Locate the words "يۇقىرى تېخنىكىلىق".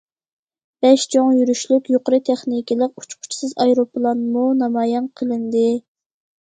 1.97-3.03